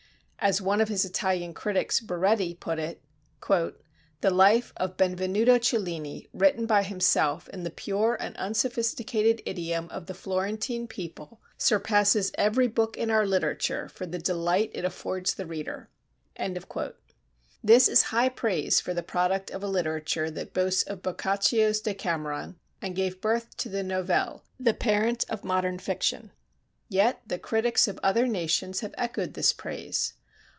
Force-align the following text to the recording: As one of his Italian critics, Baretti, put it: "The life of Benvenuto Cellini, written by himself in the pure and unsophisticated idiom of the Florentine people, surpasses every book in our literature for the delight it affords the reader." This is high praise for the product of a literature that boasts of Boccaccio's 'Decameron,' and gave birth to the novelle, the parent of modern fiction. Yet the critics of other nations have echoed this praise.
As 0.43 0.59
one 0.59 0.81
of 0.81 0.89
his 0.89 1.05
Italian 1.05 1.53
critics, 1.53 1.99
Baretti, 1.99 2.55
put 2.59 2.79
it: 2.79 3.03
"The 4.21 4.31
life 4.31 4.73
of 4.75 4.97
Benvenuto 4.97 5.59
Cellini, 5.59 6.29
written 6.33 6.65
by 6.65 6.81
himself 6.81 7.47
in 7.49 7.61
the 7.61 7.69
pure 7.69 8.17
and 8.19 8.35
unsophisticated 8.37 9.43
idiom 9.45 9.87
of 9.91 10.07
the 10.07 10.15
Florentine 10.15 10.87
people, 10.87 11.41
surpasses 11.59 12.31
every 12.39 12.65
book 12.67 12.97
in 12.97 13.11
our 13.11 13.23
literature 13.27 13.87
for 13.87 14.07
the 14.07 14.17
delight 14.17 14.71
it 14.73 14.83
affords 14.83 15.35
the 15.35 15.45
reader." 15.45 15.91
This 17.63 17.87
is 17.87 18.01
high 18.01 18.29
praise 18.29 18.79
for 18.79 18.95
the 18.95 19.03
product 19.03 19.51
of 19.51 19.61
a 19.63 19.67
literature 19.67 20.31
that 20.31 20.55
boasts 20.55 20.81
of 20.81 21.03
Boccaccio's 21.03 21.81
'Decameron,' 21.81 22.57
and 22.81 22.95
gave 22.95 23.21
birth 23.21 23.55
to 23.57 23.69
the 23.69 23.83
novelle, 23.83 24.43
the 24.59 24.73
parent 24.73 25.23
of 25.29 25.43
modern 25.43 25.77
fiction. 25.77 26.31
Yet 26.89 27.21
the 27.27 27.37
critics 27.37 27.87
of 27.87 27.99
other 28.01 28.25
nations 28.27 28.79
have 28.79 28.95
echoed 28.97 29.35
this 29.35 29.53
praise. 29.53 30.13